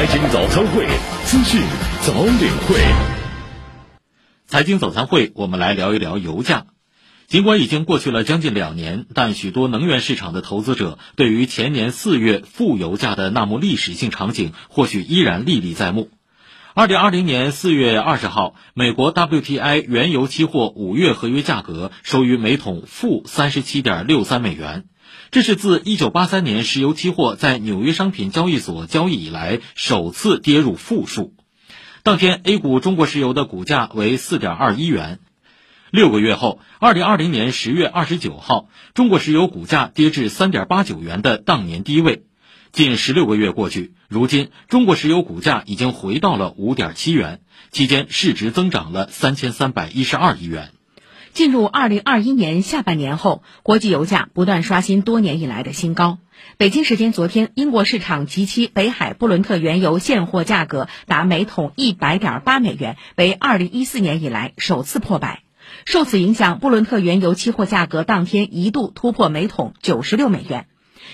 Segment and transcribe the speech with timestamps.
[0.00, 0.86] 财经早餐会，
[1.26, 1.60] 资讯
[2.00, 2.80] 早领会。
[4.46, 6.68] 财经早餐会，我们来聊一聊油价。
[7.26, 16.08] 尽管已经过去了将近两年，但许多能源市场的投资者对于前年四月负油价的那幕历史性场景，或许依然历历在目。
[16.72, 24.84] 二零二零年四月二十号，美国 WTI 原油期货五月合约价格收于每桶负三十七点六三美元。
[25.32, 31.34] 这是自1983年石油期货在纽约商品交易所交易以来首次跌入负数。
[32.04, 35.18] 当天，A 股中国石油的股价为4.21元。
[35.90, 42.26] 六个月后，2020年10月29号，中国石油股价跌至3.89元的当年低位。
[42.72, 47.40] 近十六个月过去，如今中国石油股价已经回到了5.7元，
[47.72, 50.70] 期间市值增长了3312亿元。
[51.32, 56.18] 进入二零二一年下半年后，国际油价不断刷新多年以来的新高。
[56.56, 65.42] 北京时间昨天，英国市场即期北海布伦特原油现货价格达每桶一百点八美元，为二零一四年以来首次破百。
[65.84, 70.66] 受此影响，布伦特原油期货价格当天一度突破每桶九十六美元。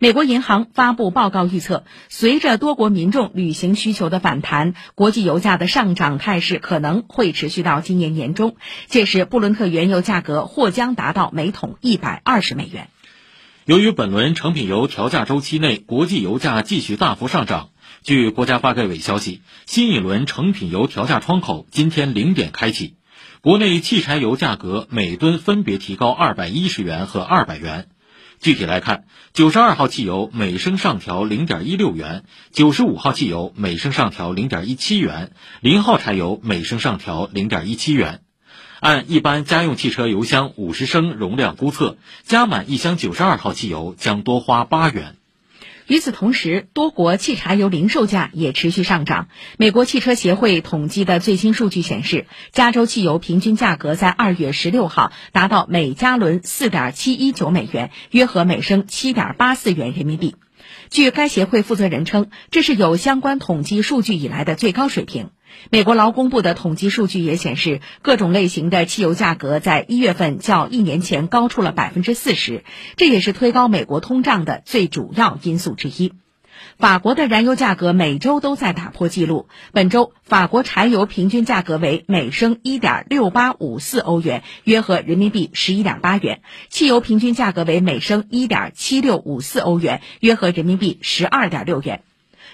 [0.00, 8.56] 美国银行发布报告预测，随着多国民众旅行需求的反弹，国际油价的上涨态势可能会持续到今年年中。
[8.86, 12.88] 届时，布伦特原油价格或将达到每桶一百二十美元。
[13.64, 17.70] 由于本轮成品油调价周期内国际油价继续大幅上涨，
[18.02, 22.96] 据国家发改委消息，新一轮成品油调价窗口今天零点开启，
[23.40, 27.88] 国内汽柴油价格每吨分别提高二百一十元和二百元。
[28.40, 38.20] 具体来看，九十二号汽油每升上调零点一六元，九十五号汽油每升上调零点一七元，零号柴油每升上调零点一七元。
[38.80, 45.16] 按一般家用汽车油箱五十升容量估测，加满一箱九十二号汽油将多花八元。
[45.88, 49.28] 与此同时，多国汽柴油零售价也持续上涨。
[49.56, 60.36] 美国汽车协会统计的最新数据显示，加州汽油平均价格在二月十六号达到每加仑四点七一九美元，约合每升七点八四元人民币。
[60.90, 65.30] 据该协会负责人称，这是有相关统计数据以来的最高水平。
[65.70, 72.64] 美国劳工部的统计数据也显示，各种类型的汽油价格在一月份较一年前高出了百分之四十，
[72.96, 76.12] 这也是推高美国通胀的最主要因素之一。
[76.76, 86.38] 法国的燃油价格每周都在打破纪录，本周法国柴油平均价格为每升一点六八五四欧元，约合人民币十一点八元；
[86.68, 92.02] 汽油平均价格为每升一点七六五四欧元，约合人民币十二点六元。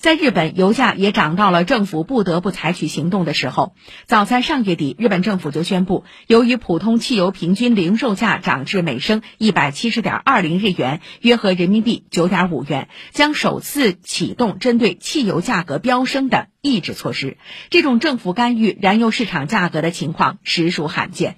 [0.00, 3.74] 在日本，油价也涨到了政府不得不采取行动的时候。
[4.06, 17.36] 早在上月底，日本政府就宣布，由于普通汽油平均零售价涨至每升一百七十点二零日元，约合人民币九点五元，将首次启动针对汽油价格飙升的抑制措施。
[17.68, 21.36] 这种政府干预燃油市场价格的情况实属罕见。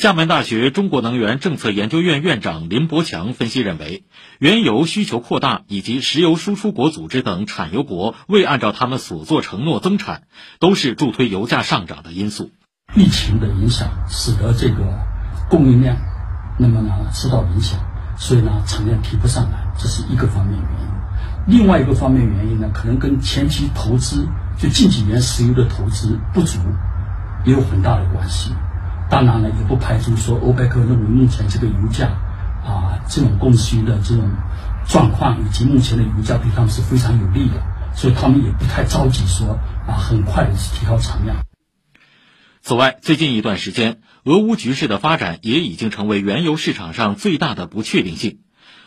[0.00, 4.04] 厦门大学中国能源政策研究院院长林伯强分析认为，
[4.38, 10.22] 原油需求扩大以及石油输出国组织等产油国未按照他们所做承诺增产，
[10.58, 12.50] 都是助推油价上涨的因素。
[12.96, 14.76] 疫情的影响使得这个
[15.50, 15.98] 供应量
[16.58, 17.78] 那么呢受到影响，
[18.16, 21.58] 所以呢产量提不上来，这是一个方面原因。
[21.58, 26.58] 另外一个方面原因呢，可能跟前期投资就近几年石油的投资不足
[27.44, 28.50] 也有很大的关系。
[29.10, 32.06] 当然了，也不排除说欧佩克认为目前这个油价
[32.64, 34.30] 啊，这种供需的这种
[34.86, 37.60] 状况以及目前的油价对他们是非常有利的，
[37.94, 41.38] 所以他们也不太着急说啊，很快的去提高产量。
[42.62, 48.40] 此外，最近一段时间，俄乌局势的发展也已经成为原油市场上最大的不确定性。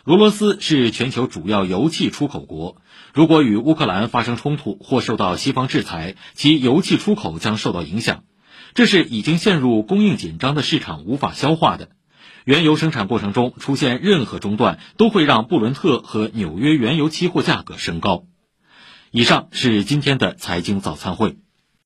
[0.04, 2.76] 俄罗斯是全球主要油气出口国，
[3.12, 8.22] 如果与乌克兰发生冲突或受到西方制裁，其油气出口将受到影响。
[8.74, 11.90] 这是已经陷入供应紧张的市场无法消化的，
[12.44, 18.24] 原油生产过程中出现任何中断，都会让布伦特和纽约原油期货价格升高。
[19.12, 21.36] 以上是今天的财经早餐会。